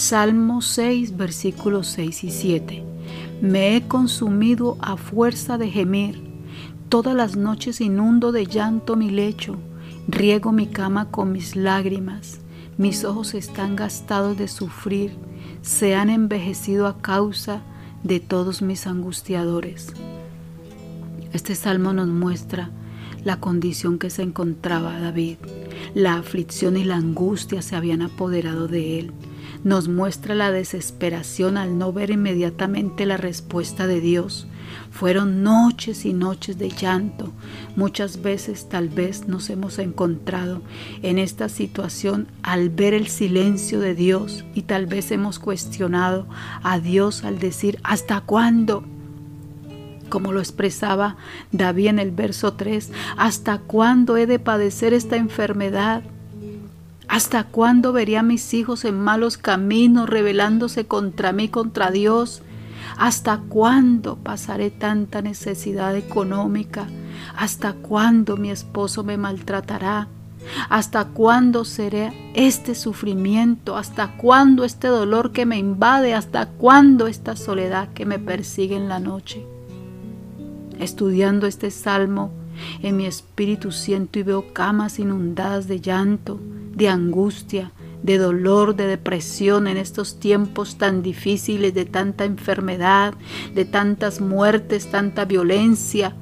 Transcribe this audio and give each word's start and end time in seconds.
Salmo 0.00 0.62
6, 0.62 1.18
versículos 1.18 1.88
6 1.88 2.24
y 2.24 2.30
7. 2.30 2.84
Me 3.42 3.76
he 3.76 3.86
consumido 3.86 4.78
a 4.80 4.96
fuerza 4.96 5.58
de 5.58 5.70
gemir. 5.70 6.22
Todas 6.88 7.14
las 7.14 7.36
noches 7.36 7.82
inundo 7.82 8.32
de 8.32 8.46
llanto 8.46 8.96
mi 8.96 9.10
lecho. 9.10 9.58
Riego 10.08 10.52
mi 10.52 10.68
cama 10.68 11.10
con 11.10 11.32
mis 11.32 11.54
lágrimas. 11.54 12.40
Mis 12.78 13.04
ojos 13.04 13.34
están 13.34 13.76
gastados 13.76 14.38
de 14.38 14.48
sufrir. 14.48 15.18
Se 15.60 15.94
han 15.94 16.08
envejecido 16.08 16.86
a 16.86 16.96
causa 17.02 17.60
de 18.02 18.20
todos 18.20 18.62
mis 18.62 18.86
angustiadores. 18.86 19.92
Este 21.34 21.54
salmo 21.54 21.92
nos 21.92 22.08
muestra 22.08 22.70
la 23.22 23.38
condición 23.38 23.98
que 23.98 24.08
se 24.08 24.22
encontraba 24.22 24.98
David. 24.98 25.36
La 25.94 26.14
aflicción 26.14 26.78
y 26.78 26.84
la 26.84 26.96
angustia 26.96 27.60
se 27.60 27.76
habían 27.76 28.00
apoderado 28.00 28.66
de 28.66 28.98
él 28.98 29.12
nos 29.64 29.88
muestra 29.88 30.34
la 30.34 30.50
desesperación 30.50 31.56
al 31.56 31.78
no 31.78 31.92
ver 31.92 32.10
inmediatamente 32.10 33.06
la 33.06 33.16
respuesta 33.16 33.86
de 33.86 34.00
Dios. 34.00 34.46
Fueron 34.90 35.42
noches 35.42 36.04
y 36.04 36.12
noches 36.12 36.58
de 36.58 36.70
llanto. 36.70 37.32
Muchas 37.76 38.22
veces 38.22 38.68
tal 38.68 38.88
vez 38.88 39.26
nos 39.28 39.50
hemos 39.50 39.78
encontrado 39.78 40.62
en 41.02 41.18
esta 41.18 41.48
situación 41.48 42.28
al 42.42 42.70
ver 42.70 42.94
el 42.94 43.08
silencio 43.08 43.80
de 43.80 43.94
Dios 43.94 44.44
y 44.54 44.62
tal 44.62 44.86
vez 44.86 45.10
hemos 45.10 45.38
cuestionado 45.38 46.26
a 46.62 46.78
Dios 46.80 47.24
al 47.24 47.38
decir, 47.38 47.78
¿hasta 47.82 48.20
cuándo? 48.20 48.84
como 50.10 50.32
lo 50.32 50.40
expresaba 50.40 51.16
David 51.52 51.86
en 51.86 51.98
el 52.00 52.10
verso 52.10 52.54
3, 52.54 52.90
¿hasta 53.16 53.58
cuándo 53.58 54.16
he 54.16 54.26
de 54.26 54.40
padecer 54.40 54.92
esta 54.92 55.16
enfermedad? 55.16 56.02
¿Hasta 57.10 57.42
cuándo 57.42 57.92
vería 57.92 58.20
a 58.20 58.22
mis 58.22 58.54
hijos 58.54 58.84
en 58.84 59.00
malos 59.00 59.36
caminos 59.36 60.08
rebelándose 60.08 60.86
contra 60.86 61.32
mí, 61.32 61.48
contra 61.48 61.90
Dios? 61.90 62.40
¿Hasta 62.96 63.38
cuándo 63.48 64.14
pasaré 64.14 64.70
tanta 64.70 65.20
necesidad 65.20 65.96
económica? 65.96 66.86
¿Hasta 67.36 67.72
cuándo 67.72 68.36
mi 68.36 68.52
esposo 68.52 69.02
me 69.02 69.16
maltratará? 69.16 70.06
¿Hasta 70.68 71.06
cuándo 71.06 71.64
seré 71.64 72.12
este 72.34 72.76
sufrimiento? 72.76 73.76
¿Hasta 73.76 74.16
cuándo 74.16 74.62
este 74.62 74.86
dolor 74.86 75.32
que 75.32 75.46
me 75.46 75.58
invade? 75.58 76.14
¿Hasta 76.14 76.46
cuándo 76.46 77.08
esta 77.08 77.34
soledad 77.34 77.88
que 77.92 78.06
me 78.06 78.20
persigue 78.20 78.76
en 78.76 78.88
la 78.88 79.00
noche? 79.00 79.44
Estudiando 80.78 81.48
este 81.48 81.72
salmo, 81.72 82.30
en 82.82 82.96
mi 82.96 83.06
espíritu 83.06 83.72
siento 83.72 84.20
y 84.20 84.22
veo 84.22 84.54
camas 84.54 85.00
inundadas 85.00 85.66
de 85.66 85.80
llanto, 85.80 86.38
de 86.74 86.88
angustia, 86.88 87.72
de 88.02 88.18
dolor, 88.18 88.76
de 88.76 88.86
depresión 88.86 89.66
en 89.66 89.76
estos 89.76 90.18
tiempos 90.18 90.78
tan 90.78 91.02
difíciles, 91.02 91.74
de 91.74 91.84
tanta 91.84 92.24
enfermedad, 92.24 93.14
de 93.54 93.64
tantas 93.64 94.20
muertes, 94.20 94.90
tanta 94.90 95.24
violencia, 95.24 96.14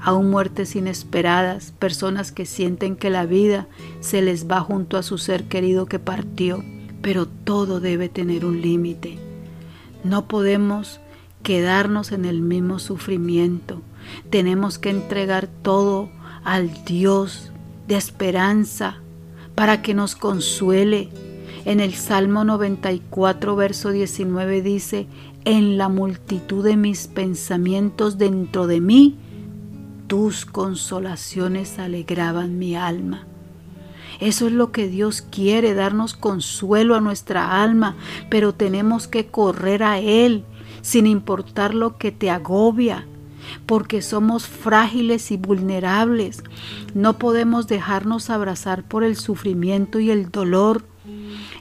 aún 0.00 0.30
muertes 0.30 0.76
inesperadas, 0.76 1.72
personas 1.78 2.32
que 2.32 2.46
sienten 2.46 2.96
que 2.96 3.10
la 3.10 3.26
vida 3.26 3.66
se 4.00 4.22
les 4.22 4.48
va 4.48 4.60
junto 4.60 4.96
a 4.96 5.02
su 5.02 5.18
ser 5.18 5.44
querido 5.44 5.86
que 5.86 5.98
partió, 5.98 6.64
pero 7.02 7.26
todo 7.26 7.80
debe 7.80 8.08
tener 8.08 8.44
un 8.44 8.60
límite. 8.60 9.18
No 10.04 10.26
podemos 10.26 11.00
quedarnos 11.42 12.12
en 12.12 12.24
el 12.24 12.40
mismo 12.40 12.78
sufrimiento, 12.78 13.82
tenemos 14.30 14.78
que 14.78 14.90
entregar 14.90 15.48
todo 15.62 16.10
al 16.44 16.84
Dios 16.84 17.50
de 17.88 17.96
esperanza, 17.96 19.00
para 19.56 19.82
que 19.82 19.94
nos 19.94 20.14
consuele. 20.14 21.08
En 21.64 21.80
el 21.80 21.94
Salmo 21.94 22.44
94, 22.44 23.56
verso 23.56 23.90
19 23.90 24.62
dice, 24.62 25.08
en 25.44 25.78
la 25.78 25.88
multitud 25.88 26.64
de 26.64 26.76
mis 26.76 27.08
pensamientos 27.08 28.18
dentro 28.18 28.68
de 28.68 28.80
mí, 28.80 29.16
tus 30.06 30.46
consolaciones 30.46 31.80
alegraban 31.80 32.58
mi 32.58 32.76
alma. 32.76 33.26
Eso 34.20 34.46
es 34.46 34.52
lo 34.52 34.70
que 34.70 34.88
Dios 34.88 35.22
quiere, 35.22 35.74
darnos 35.74 36.14
consuelo 36.14 36.94
a 36.94 37.00
nuestra 37.00 37.62
alma, 37.62 37.96
pero 38.30 38.54
tenemos 38.54 39.08
que 39.08 39.26
correr 39.26 39.82
a 39.82 39.98
Él 39.98 40.44
sin 40.82 41.06
importar 41.06 41.74
lo 41.74 41.98
que 41.98 42.12
te 42.12 42.30
agobia, 42.30 43.06
porque 43.66 44.02
somos 44.02 44.46
frágiles 44.46 45.30
y 45.30 45.36
vulnerables. 45.36 46.42
No 46.94 47.18
podemos 47.18 47.66
dejarnos 47.66 48.30
abrazar 48.30 48.82
por 48.84 49.04
el 49.04 49.16
sufrimiento 49.16 50.00
y 50.00 50.10
el 50.10 50.30
dolor. 50.30 50.84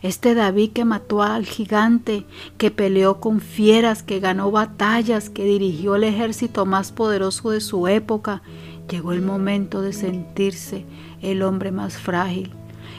Este 0.01 0.35
David 0.35 0.72
que 0.72 0.85
mató 0.85 1.23
al 1.23 1.46
gigante, 1.46 2.25
que 2.57 2.72
peleó 2.72 3.19
con 3.19 3.41
fieras, 3.41 4.03
que 4.03 4.19
ganó 4.19 4.51
batallas, 4.51 5.29
que 5.29 5.44
dirigió 5.46 5.96
el 5.96 6.03
ejército 6.03 6.66
más 6.66 6.91
poderoso 6.91 7.51
de 7.51 7.62
su 7.62 7.88
época, 7.88 8.41
llegó 8.90 9.13
el 9.13 9.22
momento 9.22 9.81
de 9.81 9.94
sentirse 9.94 10.85
el 11.22 11.41
hombre 11.41 11.72
más 11.72 11.97
frágil. 11.97 12.53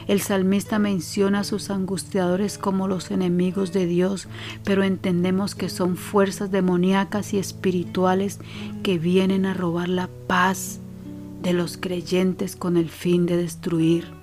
El 0.07 0.21
salmista 0.21 0.79
menciona 0.79 1.41
a 1.41 1.43
sus 1.43 1.69
angustiadores 1.69 2.57
como 2.57 2.87
los 2.87 3.11
enemigos 3.11 3.73
de 3.73 3.85
Dios, 3.85 4.27
pero 4.63 4.83
entendemos 4.83 5.55
que 5.55 5.69
son 5.69 5.97
fuerzas 5.97 6.51
demoníacas 6.51 7.33
y 7.33 7.39
espirituales 7.39 8.39
que 8.83 8.99
vienen 8.99 9.45
a 9.45 9.53
robar 9.53 9.89
la 9.89 10.09
paz 10.27 10.79
de 11.41 11.53
los 11.53 11.77
creyentes 11.77 12.55
con 12.55 12.77
el 12.77 12.89
fin 12.89 13.25
de 13.25 13.37
destruir. 13.37 14.17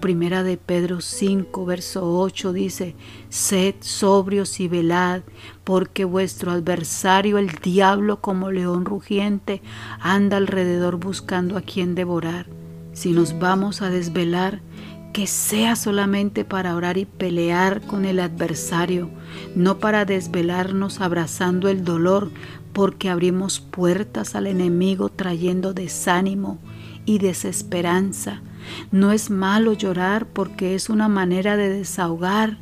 Primera 0.00 0.42
de 0.42 0.58
Pedro 0.58 1.00
5, 1.00 1.64
verso 1.64 2.18
8 2.20 2.52
dice, 2.52 2.94
Sed 3.30 3.76
sobrios 3.80 4.60
y 4.60 4.68
velad, 4.68 5.22
porque 5.64 6.04
vuestro 6.04 6.52
adversario, 6.52 7.38
el 7.38 7.48
diablo, 7.48 8.20
como 8.20 8.50
león 8.50 8.84
rugiente, 8.84 9.62
anda 9.98 10.36
alrededor 10.36 10.96
buscando 10.96 11.56
a 11.56 11.62
quien 11.62 11.94
devorar. 11.94 12.46
Si 12.96 13.12
nos 13.12 13.38
vamos 13.38 13.82
a 13.82 13.90
desvelar, 13.90 14.62
que 15.12 15.26
sea 15.26 15.76
solamente 15.76 16.46
para 16.46 16.74
orar 16.74 16.96
y 16.96 17.04
pelear 17.04 17.82
con 17.82 18.06
el 18.06 18.18
adversario, 18.20 19.10
no 19.54 19.78
para 19.78 20.06
desvelarnos 20.06 21.02
abrazando 21.02 21.68
el 21.68 21.84
dolor, 21.84 22.30
porque 22.72 23.10
abrimos 23.10 23.60
puertas 23.60 24.34
al 24.34 24.46
enemigo 24.46 25.10
trayendo 25.10 25.74
desánimo 25.74 26.58
y 27.04 27.18
desesperanza. 27.18 28.40
No 28.90 29.12
es 29.12 29.28
malo 29.28 29.74
llorar 29.74 30.26
porque 30.26 30.74
es 30.74 30.88
una 30.88 31.08
manera 31.08 31.58
de 31.58 31.68
desahogar, 31.68 32.56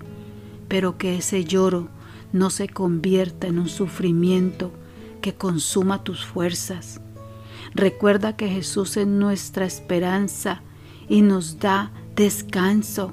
pero 0.67 0.99
que 0.99 1.17
ese 1.17 1.45
lloro 1.45 1.91
no 2.33 2.51
se 2.51 2.69
convierta 2.69 3.47
en 3.47 3.61
un 3.61 3.69
sufrimiento 3.69 4.73
que 5.21 5.35
consuma 5.35 6.03
tus 6.03 6.25
fuerzas. 6.25 7.01
Recuerda 7.75 8.37
que 8.37 8.49
Jesús 8.49 8.97
es 8.97 9.07
nuestra 9.07 9.65
esperanza 9.65 10.63
y 11.09 11.23
nos 11.23 11.59
da 11.59 11.93
descanso. 12.17 13.13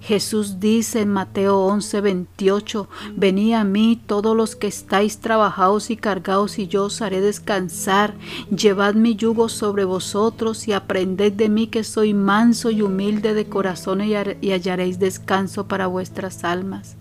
Jesús 0.00 0.60
dice 0.60 1.02
en 1.02 1.10
Mateo 1.10 1.58
11, 1.58 2.00
28, 2.00 2.88
Venid 3.16 3.52
a 3.52 3.64
mí 3.64 4.00
todos 4.06 4.34
los 4.34 4.56
que 4.56 4.66
estáis 4.66 5.18
trabajados 5.18 5.90
y 5.90 5.96
cargados 5.96 6.58
y 6.58 6.68
yo 6.68 6.84
os 6.84 7.02
haré 7.02 7.20
descansar. 7.20 8.14
Llevad 8.50 8.94
mi 8.94 9.14
yugo 9.14 9.50
sobre 9.50 9.84
vosotros 9.84 10.66
y 10.68 10.72
aprended 10.72 11.34
de 11.34 11.50
mí 11.50 11.66
que 11.66 11.84
soy 11.84 12.14
manso 12.14 12.70
y 12.70 12.80
humilde 12.80 13.34
de 13.34 13.46
corazón 13.46 14.00
y 14.00 14.14
hallaréis 14.14 14.98
descanso 14.98 15.68
para 15.68 15.86
vuestras 15.86 16.44
almas. 16.44 16.96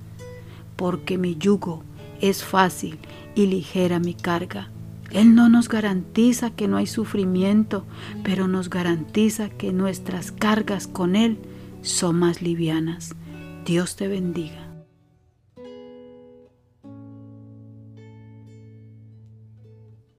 Porque 0.75 1.17
mi 1.17 1.37
yugo 1.37 1.83
es 2.19 2.43
fácil 2.43 2.99
y 3.33 3.45
ligera 3.45 3.99
mi 3.99 4.13
carga. 4.13 4.69
Él 5.11 5.35
no 5.35 5.49
nos 5.49 5.69
garantiza 5.69 6.51
que 6.51 6.67
no 6.67 6.77
hay 6.77 6.87
sufrimiento, 6.87 7.85
pero 8.23 8.47
nos 8.47 8.69
garantiza 8.69 9.49
que 9.49 9.73
nuestras 9.73 10.31
cargas 10.31 10.87
con 10.87 11.15
Él 11.15 11.39
son 11.81 12.17
más 12.17 12.41
livianas. 12.41 13.15
Dios 13.65 13.95
te 13.95 14.07
bendiga. 14.07 14.68